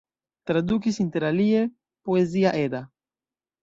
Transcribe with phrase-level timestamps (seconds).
[0.49, 1.63] Tradukis interalie
[2.03, 2.85] Poezia Edda.